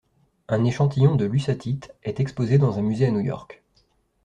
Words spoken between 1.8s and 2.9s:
est exposé dans un